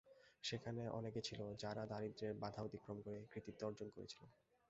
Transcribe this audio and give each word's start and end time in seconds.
সেখানে 0.43 0.83
অনেকে 0.97 1.21
ছিল, 1.27 1.41
যারা 1.63 1.83
দারিদ্র্যের 1.91 2.39
বাধা 2.41 2.61
অতিক্রম 2.63 2.97
করে 3.05 3.19
কৃতিত্ব 3.31 3.61
অর্জন 3.67 3.87
করেছিল। 3.95 4.21